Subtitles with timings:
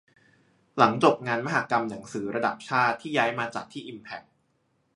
[0.77, 4.23] หลังจบงานมหกรรมหนังสือระดับชาติ ที่ย้ายมาจัดที่อิมแพ็ค